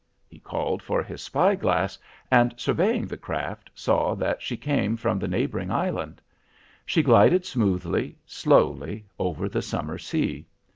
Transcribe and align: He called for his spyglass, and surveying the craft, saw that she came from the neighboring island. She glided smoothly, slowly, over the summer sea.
He 0.27 0.39
called 0.39 0.81
for 0.81 1.03
his 1.03 1.21
spyglass, 1.21 1.99
and 2.31 2.55
surveying 2.57 3.05
the 3.05 3.17
craft, 3.17 3.69
saw 3.75 4.15
that 4.15 4.41
she 4.41 4.57
came 4.57 4.97
from 4.97 5.19
the 5.19 5.27
neighboring 5.27 5.69
island. 5.69 6.21
She 6.87 7.03
glided 7.03 7.45
smoothly, 7.45 8.17
slowly, 8.25 9.05
over 9.19 9.47
the 9.47 9.61
summer 9.61 9.99
sea. 9.99 10.47